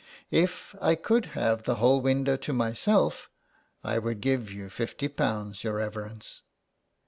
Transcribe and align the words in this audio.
"If 0.31 0.73
I 0.81 0.95
could 0.95 1.27
have 1.37 1.61
the 1.61 1.75
whole 1.75 2.01
window 2.01 2.35
to 2.35 2.53
myself, 2.53 3.29
I 3.83 3.99
would 3.99 4.19
give 4.19 4.51
you 4.51 4.67
fifty 4.67 5.07
pounds^ 5.07 5.61
your 5.61 5.75
reverence." 5.75 6.41